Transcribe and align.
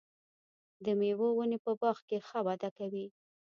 د 0.83 0.87
مېوو 0.99 1.27
ونې 1.35 1.57
په 1.65 1.71
باغ 1.81 1.97
کې 2.07 2.17
ښه 2.27 2.39
وده 2.47 2.69
کوي. 2.77 3.05